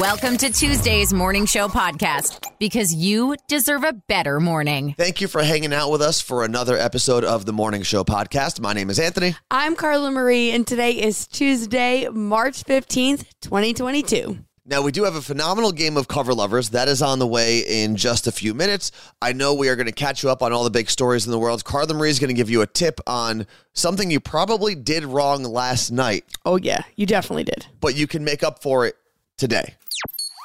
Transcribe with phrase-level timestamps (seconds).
[0.00, 4.94] Welcome to Tuesday's Morning Show podcast because you deserve a better morning.
[4.96, 8.60] Thank you for hanging out with us for another episode of the Morning Show podcast.
[8.60, 9.34] My name is Anthony.
[9.50, 14.38] I'm Carla Marie, and today is Tuesday, March 15th, 2022.
[14.66, 16.70] Now, we do have a phenomenal game of cover lovers.
[16.70, 18.92] That is on the way in just a few minutes.
[19.20, 21.32] I know we are going to catch you up on all the big stories in
[21.32, 21.64] the world.
[21.64, 25.42] Carla Marie is going to give you a tip on something you probably did wrong
[25.42, 27.66] last night, Oh, yeah, you definitely did.
[27.80, 28.94] but you can make up for it
[29.40, 29.74] today.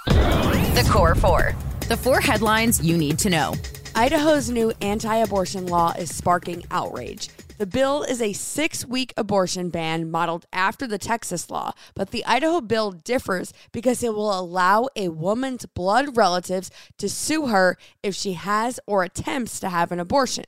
[0.08, 1.54] The Core Four.
[1.90, 3.54] The four headlines you need to know.
[3.94, 7.30] Idaho's new anti abortion law is sparking outrage.
[7.58, 12.26] The bill is a six week abortion ban modeled after the Texas law, but the
[12.26, 18.16] Idaho bill differs because it will allow a woman's blood relatives to sue her if
[18.16, 20.46] she has or attempts to have an abortion.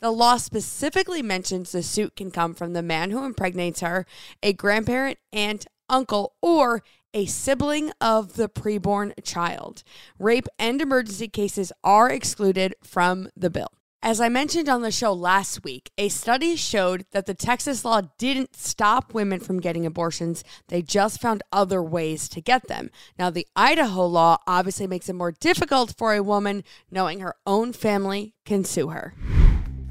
[0.00, 4.06] The law specifically mentions the suit can come from the man who impregnates her,
[4.42, 6.82] a grandparent, aunt, uncle, or
[7.14, 9.82] a sibling of the preborn child.
[10.18, 13.72] Rape and emergency cases are excluded from the bill.
[14.02, 18.00] As I mentioned on the show last week, a study showed that the Texas law
[18.16, 22.90] didn't stop women from getting abortions, they just found other ways to get them.
[23.18, 27.74] Now, the Idaho law obviously makes it more difficult for a woman knowing her own
[27.74, 29.14] family can sue her.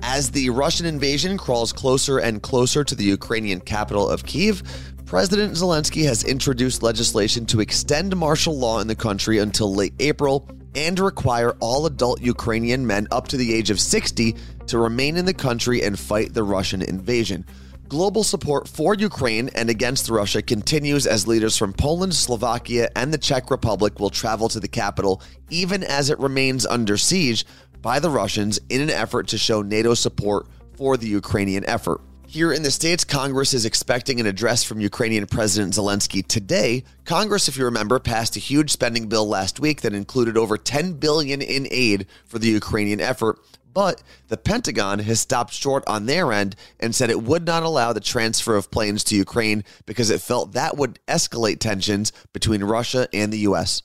[0.02, 4.64] As the Russian invasion crawls closer and closer to the Ukrainian capital of Kiev,
[5.06, 10.48] President Zelensky has introduced legislation to extend martial law in the country until late April
[10.76, 14.36] and require all adult Ukrainian men up to the age of 60
[14.68, 17.46] to remain in the country and fight the Russian invasion.
[17.90, 23.18] Global support for Ukraine and against Russia continues as leaders from Poland, Slovakia, and the
[23.18, 27.48] Czech Republic will travel to the capital, even as it remains under siege
[27.82, 32.02] by the Russians in an effort to show NATO support for the Ukrainian effort.
[32.30, 36.84] Here in the States, Congress is expecting an address from Ukrainian President Zelensky today.
[37.04, 40.94] Congress, if you remember, passed a huge spending bill last week that included over 10
[40.94, 43.40] billion in aid for the Ukrainian effort.
[43.74, 47.94] But the Pentagon has stopped short on their end and said it would not allow
[47.94, 53.08] the transfer of planes to Ukraine because it felt that would escalate tensions between Russia
[53.12, 53.82] and the US.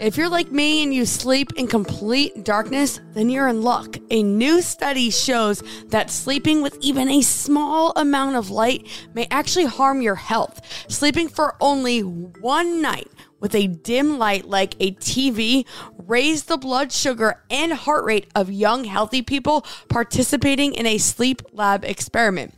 [0.00, 3.96] If you're like me and you sleep in complete darkness, then you're in luck.
[4.10, 9.66] A new study shows that sleeping with even a small amount of light may actually
[9.66, 10.60] harm your health.
[10.88, 15.66] Sleeping for only one night with a dim light like a TV
[16.06, 21.42] raised the blood sugar and heart rate of young, healthy people participating in a sleep
[21.52, 22.54] lab experiment.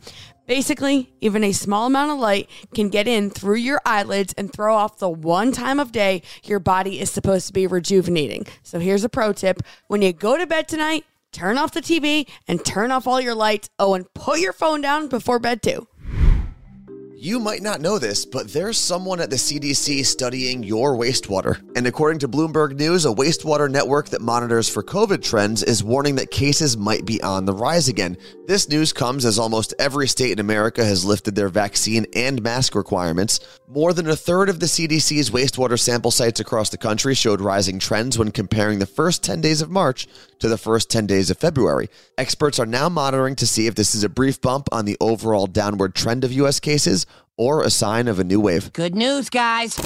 [0.47, 4.75] Basically, even a small amount of light can get in through your eyelids and throw
[4.75, 8.45] off the one time of day your body is supposed to be rejuvenating.
[8.61, 12.27] So here's a pro tip when you go to bed tonight, turn off the TV
[12.47, 13.69] and turn off all your lights.
[13.79, 15.87] Oh, and put your phone down before bed too.
[17.25, 21.59] You might not know this, but there's someone at the CDC studying your wastewater.
[21.75, 26.17] And according to Bloomberg News, a wastewater network that monitors for COVID trends is warning
[26.17, 28.15] that cases might be on the rise again.
[28.45, 32.75] This news comes as almost every state in America has lifted their vaccine and mask
[32.75, 33.39] requirements.
[33.67, 37.79] More than a third of the CDC's wastewater sample sites across the country showed rising
[37.79, 41.39] trends when comparing the first 10 days of March to the first 10 days of
[41.39, 41.89] February.
[42.19, 45.47] Experts are now monitoring to see if this is a brief bump on the overall
[45.47, 46.59] downward trend of U.S.
[46.59, 48.71] cases or a sign of a new wave.
[48.73, 49.77] Good news, guys.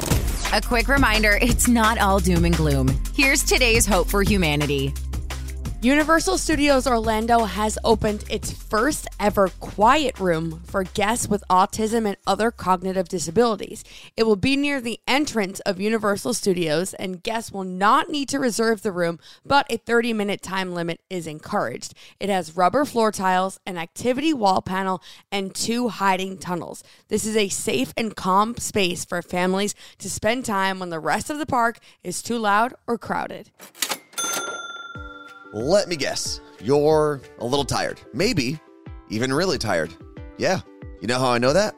[0.54, 2.88] A quick reminder it's not all doom and gloom.
[3.16, 4.94] Here's today's hope for humanity.
[5.82, 12.18] Universal Studios Orlando has opened its first ever quiet room for guests with autism and
[12.28, 13.86] other cognitive disabilities.
[14.18, 18.40] It will be near the entrance of Universal Studios, and guests will not need to
[18.40, 21.94] reserve the room, but a 30 minute time limit is encouraged.
[22.20, 25.02] It has rubber floor tiles, an activity wall panel,
[25.32, 26.84] and two hiding tunnels.
[27.08, 31.30] This is a safe and calm space for families to spend time when the rest
[31.30, 33.50] of the park is too loud or crowded.
[35.52, 38.00] Let me guess, you're a little tired.
[38.14, 38.60] Maybe
[39.10, 39.94] even really tired.
[40.38, 40.62] Yeah.
[41.02, 41.76] You know how I know that?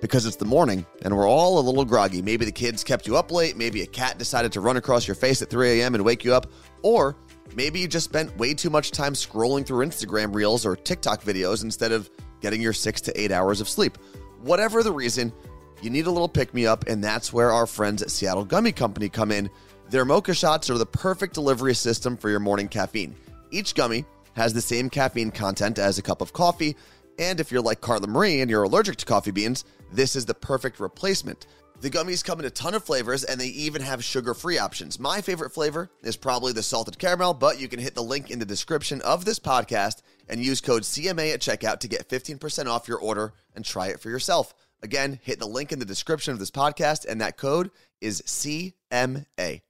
[0.00, 2.20] Because it's the morning and we're all a little groggy.
[2.20, 3.56] Maybe the kids kept you up late.
[3.56, 5.94] Maybe a cat decided to run across your face at 3 a.m.
[5.94, 6.52] and wake you up.
[6.82, 7.16] Or
[7.54, 11.64] maybe you just spent way too much time scrolling through Instagram reels or TikTok videos
[11.64, 12.10] instead of
[12.40, 13.96] getting your six to eight hours of sleep.
[14.42, 15.32] Whatever the reason,
[15.80, 18.72] you need a little pick me up, and that's where our friends at Seattle Gummy
[18.72, 19.50] Company come in.
[19.88, 23.14] Their mocha shots are the perfect delivery system for your morning caffeine.
[23.52, 24.04] Each gummy
[24.34, 26.76] has the same caffeine content as a cup of coffee,
[27.20, 30.34] and if you're like Carla Marie and you're allergic to coffee beans, this is the
[30.34, 31.46] perfect replacement.
[31.80, 34.98] The gummies come in a ton of flavors and they even have sugar free options.
[34.98, 38.38] My favorite flavor is probably the salted caramel, but you can hit the link in
[38.38, 42.88] the description of this podcast and use code CMA at checkout to get 15% off
[42.88, 44.52] your order and try it for yourself.
[44.82, 49.62] Again, hit the link in the description of this podcast, and that code is CMA.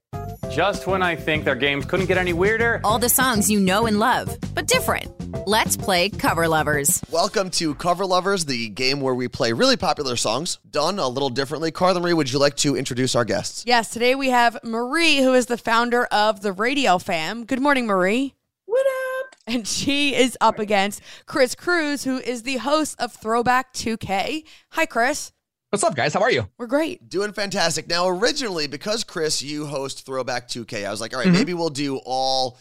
[0.50, 2.80] Just when I think their games couldn't get any weirder.
[2.82, 5.12] All the songs you know and love, but different.
[5.46, 7.02] Let's play Cover Lovers.
[7.10, 11.28] Welcome to Cover Lovers, the game where we play really popular songs done a little
[11.28, 11.70] differently.
[11.70, 13.64] Carla Marie, would you like to introduce our guests?
[13.66, 17.44] Yes, today we have Marie, who is the founder of the Radio Fam.
[17.44, 18.34] Good morning, Marie.
[18.64, 18.86] What
[19.20, 19.36] up?
[19.46, 24.44] And she is up against Chris Cruz, who is the host of Throwback 2K.
[24.70, 25.32] Hi, Chris.
[25.76, 26.14] What's up, guys?
[26.14, 26.49] How are you?
[26.56, 27.06] We're great.
[27.11, 27.87] Doing fantastic.
[27.87, 31.34] Now, originally, because Chris, you host Throwback 2K, I was like, all right, Mhm.
[31.34, 32.56] maybe we'll do all,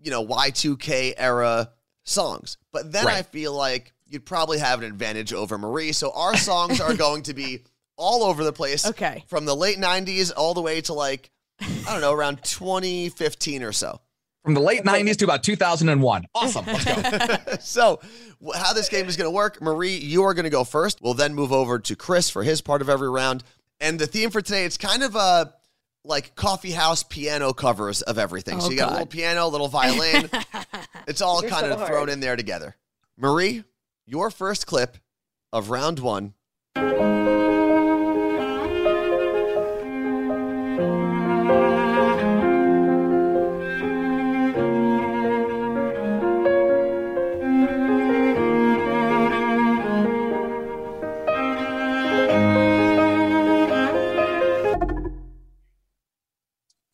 [0.00, 1.70] you know, Y2K era
[2.02, 2.56] songs.
[2.72, 5.92] But then I feel like you'd probably have an advantage over Marie.
[5.92, 7.62] So our songs are going to be
[7.96, 8.84] all over the place.
[8.86, 9.24] Okay.
[9.28, 11.30] From the late 90s all the way to like,
[11.60, 14.00] I don't know, around 2015 or so.
[14.44, 16.26] From the late 90s to about 2001.
[16.34, 16.66] Awesome.
[16.66, 17.54] Let's go.
[17.60, 18.00] so,
[18.54, 21.00] how this game is going to work, Marie, you are going to go first.
[21.00, 23.44] We'll then move over to Chris for his part of every round.
[23.78, 25.54] And the theme for today, it's kind of a
[26.04, 28.60] like coffee house piano covers of everything.
[28.60, 30.28] so Oh, you got a little piano, a little violin.
[31.06, 31.88] it's all You're kind so of hard.
[31.90, 32.74] thrown in there together.
[33.16, 33.62] Marie,
[34.06, 34.96] your first clip
[35.52, 36.34] of round one.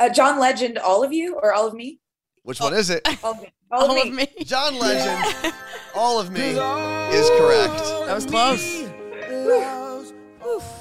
[0.09, 2.01] Uh, John Legend, all of you or all of me?
[2.43, 3.07] Which one is it?
[3.23, 3.53] All of me.
[3.71, 4.27] All, All of me.
[4.45, 5.53] John Legend,
[5.95, 7.77] All of Me is correct.
[8.07, 8.89] That was close.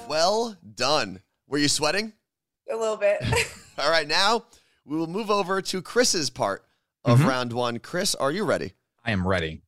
[0.08, 1.22] Well done.
[1.48, 2.14] Were you sweating?
[2.72, 3.22] A little bit.
[3.78, 4.46] All right, now
[4.86, 6.64] we will move over to Chris's part
[7.04, 7.28] of Mhm.
[7.28, 7.80] round one.
[7.80, 8.72] Chris, are you ready?
[9.04, 9.62] I am ready.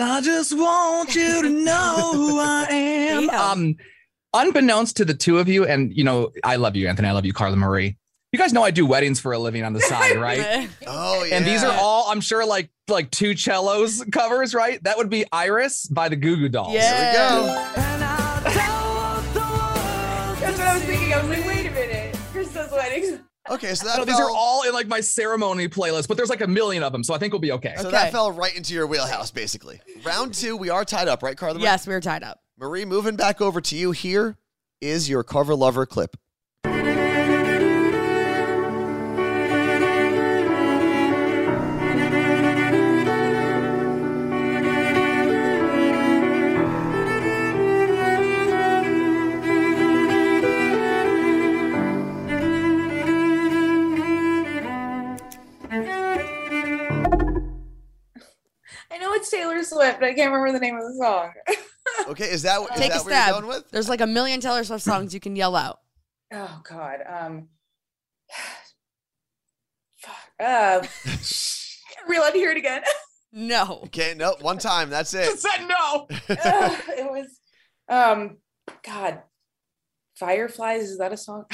[0.00, 3.26] I just want you to know who I am.
[3.26, 3.40] Damn.
[3.40, 3.76] Um,
[4.34, 7.08] unbeknownst to the two of you, and you know, I love you, Anthony.
[7.08, 7.96] I love you, Carla Marie.
[8.32, 10.68] You guys know I do weddings for a living on the side, right?
[10.86, 11.36] Oh, yeah.
[11.36, 14.82] And these are all, I'm sure, like like two cellos covers, right?
[14.84, 16.74] That would be Iris by the Goo Goo Dolls.
[16.74, 17.12] Yeah.
[17.12, 18.58] Here we go.
[20.40, 21.12] That's what I was thinking.
[21.14, 22.16] I was like, wait a minute.
[22.32, 23.20] Chris's weddings.
[23.50, 26.40] Okay, so No, that these are all in like my ceremony playlist, but there's like
[26.40, 27.74] a million of them, so I think we'll be okay.
[27.76, 27.90] so Okay.
[27.92, 29.80] that fell right into your wheelhouse, basically.
[30.04, 31.58] Round two, we are tied up, right, Carla?
[31.60, 32.40] yes, we are tied up.
[32.58, 33.92] Marie, moving back over to you.
[33.92, 34.36] Here
[34.80, 36.16] is your cover lover clip.
[59.68, 61.32] Swift, but I can't remember the name of the song.
[62.06, 63.30] Okay, is that, is Take that a what you're stab.
[63.32, 63.70] going with?
[63.70, 65.78] There's like a million Taylor Swift songs you can yell out.
[66.32, 66.98] oh God.
[67.08, 67.48] Um.
[70.00, 70.14] Fuck.
[70.38, 72.82] Uh, are we allowed to hear it again?
[73.30, 73.80] No.
[73.84, 74.88] Okay, no, one time.
[74.88, 75.38] That's it.
[75.38, 76.06] said no.
[76.30, 77.26] Ugh, it was.
[77.88, 78.38] Um.
[78.82, 79.20] God.
[80.18, 80.84] Fireflies.
[80.84, 81.44] Is that a song?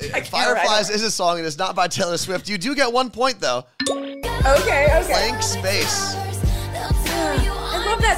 [0.00, 2.48] Fireflies is a song, and it's not by Taylor Swift.
[2.48, 3.64] You do get one point, though.
[3.90, 4.22] Okay.
[4.46, 5.06] Okay.
[5.06, 6.14] Blank space.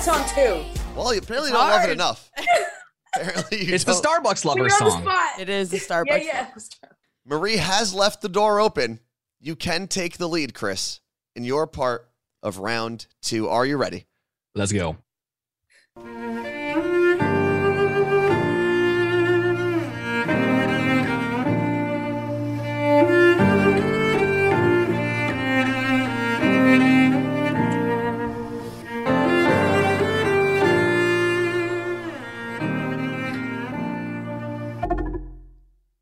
[0.01, 0.81] I love that song too.
[0.97, 2.31] Well, you apparently It's don't love it enough.
[3.15, 4.03] apparently, you It's the don't.
[4.25, 5.03] Starbucks Put me lover on the song.
[5.03, 5.41] spot.
[5.41, 6.25] It is the Starbucks.
[6.25, 6.49] Yeah.
[6.57, 6.89] Yeah.
[7.27, 9.01] Marie has left the door open.
[9.41, 11.01] You can take the lead, Chris,
[11.37, 12.09] in your part
[12.43, 13.49] of round two.
[13.49, 14.07] Are you ready?
[14.55, 14.97] Let's go.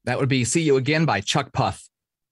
[0.08, 1.86] That would be "See You Again" by Chuck Puff.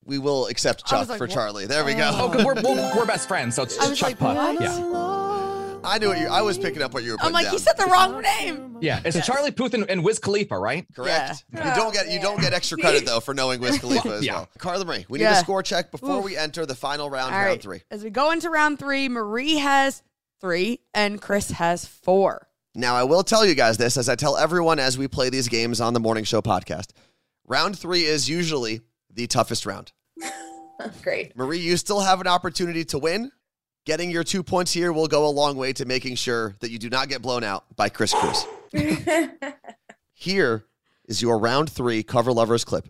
[0.05, 1.35] We will accept Chuck like, for what?
[1.35, 1.67] Charlie.
[1.67, 2.39] There we Oh, oh go.
[2.39, 4.37] because we're, we're we're best friends, so it's I Chuck like, Puff.
[4.37, 4.61] what?
[4.63, 6.27] Yeah, I knew what you.
[6.27, 7.53] I was picking up what you were putting I'm like, down.
[7.53, 8.79] you said the wrong name.
[8.81, 9.01] yeah.
[9.05, 10.87] It's Charlie Puth and, and Wiz Khalifa, right?
[10.95, 11.45] Correct.
[11.53, 11.69] Yeah.
[11.69, 14.33] You don't get you don't get extra credit though for knowing Wiz Khalifa as Yeah.
[14.35, 14.49] well.
[14.59, 16.25] Carla Marie, we need a score check before Oof.
[16.25, 17.63] we enter the final round, All round right.
[17.63, 17.83] three.
[17.91, 20.03] As we go into round three, Marie has
[20.41, 22.49] three and Chris has four.
[22.75, 25.49] Now, I will tell you guys this as I tell everyone as we play these
[25.49, 26.89] games on the Morning Show podcast.
[27.47, 28.81] Round three is usually
[29.13, 29.93] the toughest round.
[31.03, 31.37] Great.
[31.37, 33.31] Marie, you still have an opportunity to win,
[33.87, 36.79] Getting your two points here will go a long way to making sure that you
[36.79, 38.45] do not get blown out by Chris Cruz.
[40.13, 40.65] Here
[41.07, 42.89] is your round three cover lovers clip.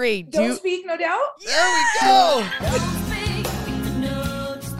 [0.00, 1.20] Marie, do Don't you, speak, no doubt.
[1.44, 2.46] There we go.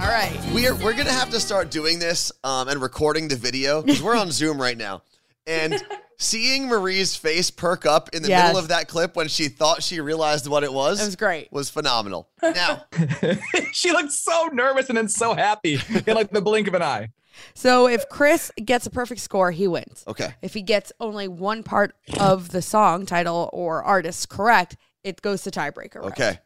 [0.01, 0.35] all right.
[0.55, 4.17] We're we're gonna have to start doing this um, and recording the video because we're
[4.17, 5.03] on Zoom right now.
[5.47, 5.75] And
[6.17, 8.47] seeing Marie's face perk up in the Yes.
[8.47, 11.53] middle of that clip when she thought she realized what it was, It was great.
[11.53, 12.31] was phenomenal.
[12.43, 12.87] Now,
[13.73, 17.09] she looked so nervous and then so happy in like the blink of an eye.
[17.55, 20.03] So if Chris gets a perfect score, he wins.
[20.09, 25.23] okay, If he gets only one part of the song title or artist correct, it
[25.23, 25.97] goes to tiebreaker.
[25.97, 26.13] round.
[26.13, 26.39] okay.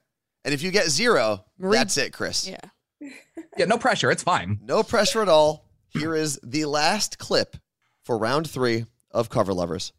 [0.45, 2.47] And if you get zero, Marie- that's it, Chris.
[2.49, 2.61] Yeah.
[3.57, 4.11] Yeah, no pressure.
[4.11, 4.59] It's fine.
[4.65, 5.65] No pressure at all.
[5.89, 7.57] Here is the last clip
[8.05, 9.93] for round three of Cover Lovers.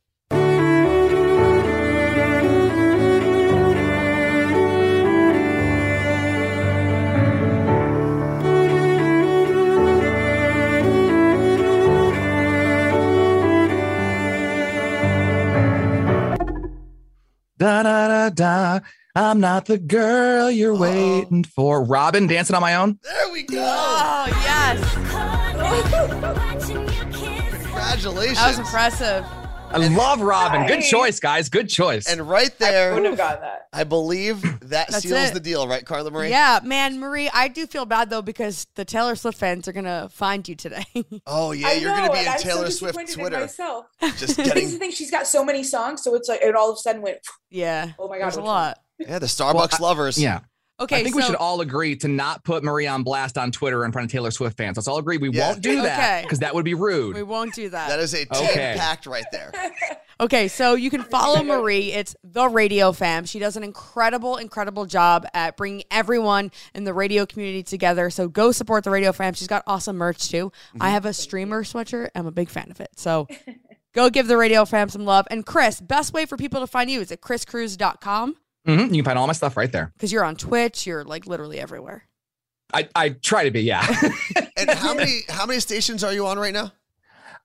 [17.58, 18.80] Da da da da.
[19.16, 21.82] I'm not the girl you're waiting for.
[21.86, 23.00] Robyn dancing on my own.
[23.02, 23.58] There we go.
[23.60, 24.94] Oh yes,
[27.64, 28.38] Congratulations.
[28.38, 29.26] that was impressive.
[29.72, 30.68] I love Robyn.
[30.68, 31.50] Good choice, guys.
[31.50, 32.08] Good choice.
[32.08, 33.68] And right I wouldn't there, have gotten that.
[33.74, 35.34] I believe that seals it.
[35.34, 36.30] the deal, right, Carla Marie?
[36.30, 40.08] Yeah, man, Marie, I do feel bad though because the Taylor Swift fans are gonna
[40.12, 40.86] find you today.
[41.28, 43.20] Oh yeah, I you're know, gonna be and in I'm so Taylor Swift disappointed in
[43.20, 43.86] Twitter, myself.
[44.18, 46.56] just The thing's getting the thing, she's got so many songs, so it's like it
[46.56, 47.18] all of a sudden went.
[47.50, 47.92] yeah.
[48.00, 48.56] Oh my God, there's a which one?
[48.56, 48.80] lot.
[49.00, 50.18] yeah the Starbucks lovers.
[50.22, 50.40] yeah.
[50.80, 53.52] Okay, I think so we should all agree to not put Marie on blast on
[53.52, 54.76] Twitter in front of Taylor Swift fans.
[54.76, 55.50] Let's all agree we Yeah.
[55.52, 56.22] won't do that Okay.
[56.24, 57.16] because that would be rude.
[57.16, 57.88] we won't do that.
[57.90, 58.76] that is a team Okay.
[58.78, 59.52] pact right there.
[60.18, 61.92] Okay, so you can follow Marie.
[61.92, 63.26] It's the Radio Fam.
[63.26, 68.10] She does an incredible, incredible job at bringing everyone in the radio community together.
[68.10, 69.34] So go support the Radio Fam.
[69.34, 70.54] She's got awesome merch too.
[70.70, 70.82] Mm-hmm.
[70.84, 72.12] I have a streamer sweatshirt.
[72.16, 72.92] I'm a big fan of it.
[72.96, 73.28] So
[73.94, 75.28] go give the Radio Fam some love.
[75.30, 78.90] And Chris, best way for people to find you is at chriscruise.com Mhm.
[78.90, 79.92] You can find all my stuff right there.
[79.94, 80.86] because you're on Twitch.
[80.88, 82.04] You're like literally everywhere.
[82.74, 83.86] I, I try to be, yeah.
[84.58, 86.72] And how many how many stations are you on right now?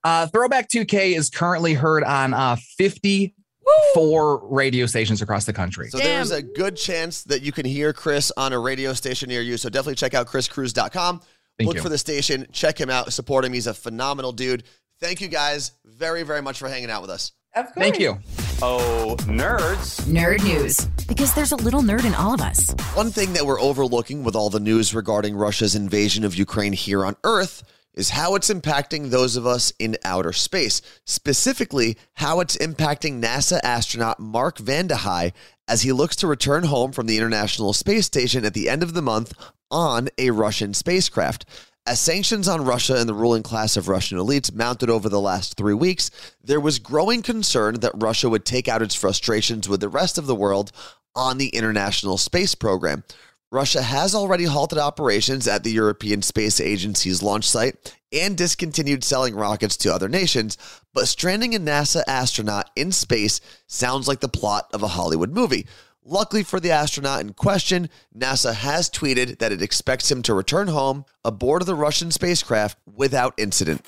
[0.05, 5.91] uh, Throwback 2K is currently heard on uh, 54 radio stations across the country.
[5.91, 6.07] So Damn.
[6.07, 9.57] there's a good chance that you can hear Chris on a radio station near you.
[9.59, 11.21] So definitely check out chriscruise.com.
[11.59, 11.83] Thank Look you.
[11.83, 13.53] for the station, check him out, support him.
[13.53, 14.62] He's a phenomenal dude.
[15.00, 17.33] Thank you guys very, very much for hanging out with us.
[17.55, 17.75] Of course.
[17.77, 18.19] Thank you.
[18.62, 20.02] Oh, nerds.
[20.02, 20.85] Nerd news.
[21.09, 22.71] Because there's a little nerd in all of us.
[22.93, 27.07] One thing that we're overlooking with all the news regarding Russia's invasion of Ukraine here
[27.07, 27.62] on Earth
[27.95, 30.83] is how it's impacting those of us in outer space.
[31.07, 35.33] Specifically, how it's impacting NASA astronaut Mark Vande Hei
[35.67, 38.93] as he looks to return home from the International Space Station at the end of
[38.93, 39.33] the month
[39.71, 41.47] on a Russian spacecraft.
[41.91, 45.57] As sanctions on Russia and the ruling class of Russian elites mounted over the last
[45.57, 46.09] three weeks,
[46.41, 50.29] there was growing concern that Russia would take out its frustrations with the rest of
[50.29, 50.71] the world
[51.17, 53.03] on the International Space Program.
[53.51, 59.35] Russia has already halted operations at the European Space Agency's launch site and discontinued selling
[59.35, 60.57] rockets to other nations,
[60.95, 65.67] but stranding a NASA astronaut in space sounds like the plot of a Hollywood movie.
[66.12, 67.88] Luckily for the astronaut in question,
[68.19, 73.33] NASA has tweeted that it expects him to return home aboard the Russian spacecraft without
[73.37, 73.87] incident.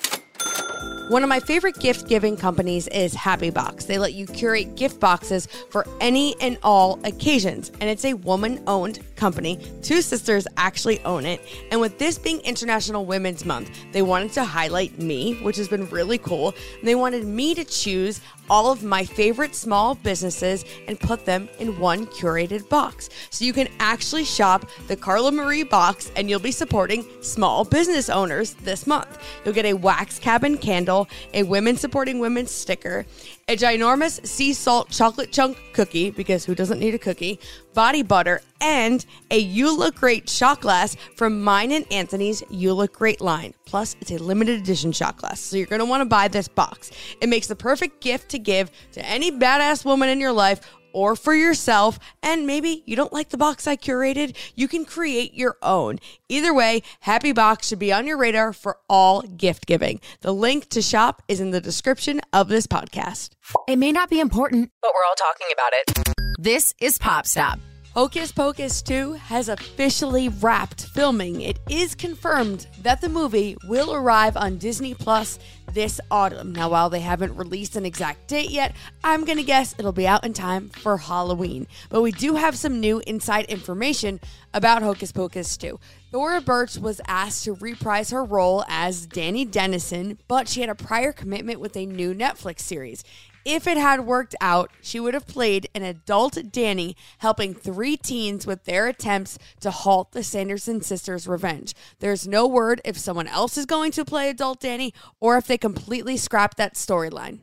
[1.08, 3.86] One of my favorite gift giving companies is Happy Box.
[3.86, 8.62] They let you curate gift boxes for any and all occasions, and it's a woman
[8.68, 9.56] owned company.
[9.82, 11.40] Two sisters actually own it.
[11.70, 15.88] And with this being International Women's Month, they wanted to highlight me, which has been
[15.90, 16.56] really cool.
[16.80, 21.48] And they wanted me to choose all of my favorite small businesses and put them
[21.60, 23.10] in one curated box.
[23.30, 28.10] So you can actually shop the Carla Marie box and you'll be supporting small business
[28.10, 29.18] owners this month.
[29.44, 33.06] You'll get a wax cabin candle, a women supporting women sticker,
[33.48, 37.40] a ginormous sea salt chocolate chunk cookie, because who doesn't need a cookie,
[37.74, 42.94] body butter, and a You Look Great shot glass from mine and Anthony's You Look
[42.94, 43.54] Great line.
[43.64, 46.48] Plus, it's a limited edition shot glass, so you're going to want to buy this
[46.48, 46.90] box.
[47.20, 50.60] It makes the perfect gift to give to any badass woman in your life
[50.92, 51.98] or for yourself.
[52.22, 55.98] And maybe you don't like the box I curated, you can create your own.
[56.28, 60.00] Either way, Happy Box should be on your radar for all gift giving.
[60.20, 63.30] The link to shop is in the description of this podcast.
[63.68, 66.36] It may not be important, but we're all talking about it.
[66.38, 67.58] This is Pop Stop.
[67.94, 71.42] Hocus Pocus 2 has officially wrapped filming.
[71.42, 75.38] It is confirmed that the movie will arrive on Disney Plus
[75.74, 76.54] this autumn.
[76.54, 80.06] Now, while they haven't released an exact date yet, I'm going to guess it'll be
[80.06, 81.66] out in time for Halloween.
[81.90, 84.20] But we do have some new inside information
[84.54, 85.78] about Hocus Pocus 2.
[86.12, 90.74] Thora Birch was asked to reprise her role as Dani Dennison, but she had a
[90.74, 93.04] prior commitment with a new Netflix series.
[93.44, 98.46] If it had worked out, she would have played an adult Dani helping three teens
[98.46, 101.74] with their attempts to halt the Sanderson sisters' revenge.
[101.98, 105.58] There's no word if someone else is going to play adult Dani or if they
[105.58, 107.40] completely scrapped that storyline.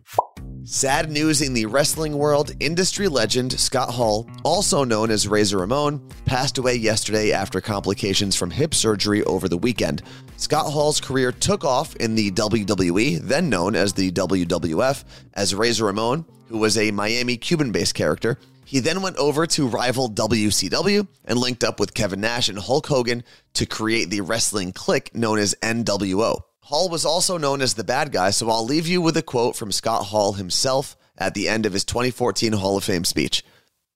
[0.71, 2.51] Sad news in the wrestling world.
[2.59, 8.51] Industry legend Scott Hall, also known as Razor Ramon, passed away yesterday after complications from
[8.51, 10.03] hip surgery over the weekend.
[10.37, 15.85] Scott Hall's career took off in the WWE, then known as the WWF, as Razor
[15.85, 18.37] Ramon, who was a Miami Cuban based character.
[18.63, 22.85] He then went over to rival WCW and linked up with Kevin Nash and Hulk
[22.85, 23.23] Hogan
[23.53, 26.43] to create the wrestling clique known as NWO.
[26.69, 29.55] Hall was also known as the bad guy, so I'll leave you with a quote
[29.55, 33.43] from Scott Hall himself at the end of his 2014 Hall of Fame speech.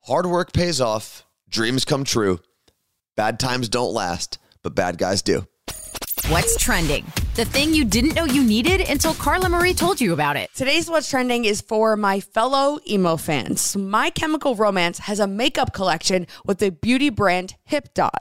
[0.06, 2.40] Hard work pays off, dreams come true.
[3.16, 5.46] Bad times don't last, but bad guys do.
[6.30, 7.06] What's trending?
[7.36, 10.50] The thing you didn't know you needed until Carla Marie told you about it.
[10.56, 13.78] Today's What's Trending is for my fellow emo fans.
[13.78, 18.18] My Chemical Romance has a makeup collection with the beauty brand HipDot.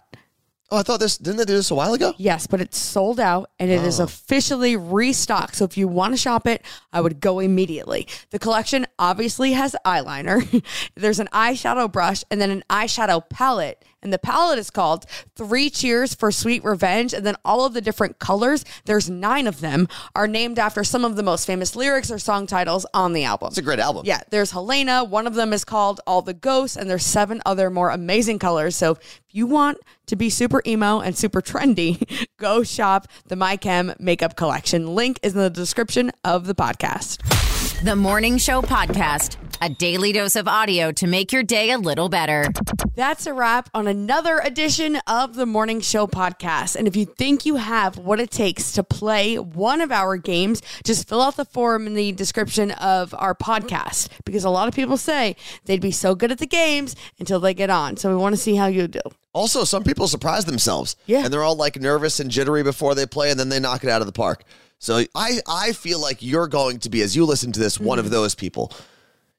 [0.73, 2.15] Oh, I thought this, didn't they do this a while ago?
[2.17, 4.05] Yes, but it's sold out and it is oh.
[4.05, 5.57] officially restocked.
[5.57, 6.65] So if you want to shop it,
[6.95, 8.09] I would go immediately.
[8.31, 10.65] The collection obviously has eyeliner,
[10.97, 13.85] there's an eyeshadow brush, and then an eyeshadow palette.
[14.03, 15.07] And the palette is called
[15.37, 17.15] Three Cheers for Sweet Revenge.
[17.15, 21.05] And then all of the different colors, there's nine of them, are named after some
[21.05, 23.49] of the most famous lyrics or song titles on the album.
[23.49, 24.03] It's a great album.
[24.05, 25.05] Yeah, there's Helena.
[25.05, 28.77] One of them is called All the Ghosts, and there's seven other more amazing colors.
[28.77, 33.99] So if you want to be super emo and super trendy, go shop the MyChem
[34.01, 34.95] makeup collection.
[34.95, 37.52] Link is in the description of the podcast.
[37.83, 42.09] The Morning Show Podcast, a daily dose of audio to make your day a little
[42.09, 42.47] better.
[42.95, 46.77] That's a wrap on another edition of the Morning Show podcast.
[46.77, 50.63] And if you think you have what it takes to play one of our games,
[50.85, 54.75] just fill out the form in the description of our podcast because a lot of
[54.75, 57.97] people say they'd be so good at the games until they get on.
[57.97, 59.01] So we want to see how you do.
[59.33, 60.95] Also, some people surprise themselves.
[61.07, 61.25] Yeah.
[61.25, 63.91] And they're all like nervous and jittery before they play, and then they knock it
[63.91, 64.45] out of the park.
[64.83, 68.01] So I, I feel like you're going to be, as you listen to this, one
[68.01, 68.15] of mm-hmm.
[68.15, 68.73] those people.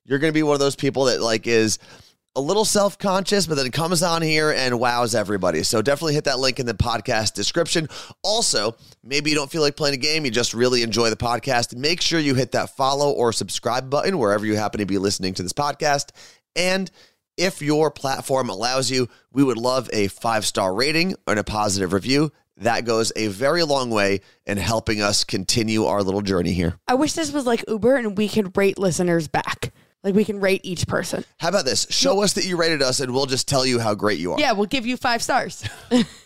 [0.05, 1.79] You're going to be one of those people that like is
[2.33, 5.63] a little self-conscious, but then comes on here and wows everybody.
[5.63, 7.89] So definitely hit that link in the podcast description.
[8.23, 11.75] Also, maybe you don't feel like playing a game, you just really enjoy the podcast.
[11.75, 15.33] Make sure you hit that follow or subscribe button wherever you happen to be listening
[15.33, 16.11] to this podcast.
[16.55, 16.89] And
[17.37, 22.31] if your platform allows you, we would love a five-star rating and a positive review.
[22.57, 26.77] That goes a very long way in helping us continue our little journey here.
[26.87, 29.73] I wish this was like Uber and we could rate listeners back.
[30.03, 31.23] Like we can rate each person.
[31.39, 31.87] How about this?
[31.89, 34.39] Show us that you rated us, and we'll just tell you how great you are.
[34.39, 35.63] Yeah, we'll give you five stars.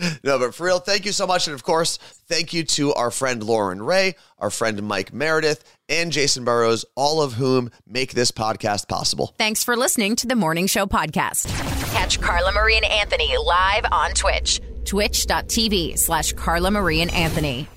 [0.24, 1.46] No, but for real, thank you so much.
[1.46, 6.12] And of course, thank you to our friend Lauren Ray, our friend Mike Meredith, and
[6.12, 9.34] Jason Burrows, all of whom make this podcast possible.
[9.36, 11.48] Thanks for listening to the Morning Show Podcast.
[11.92, 17.68] Catch Carla Marie and Anthony live on Twitch, twitch.tv slash Carla Marie and Anthony.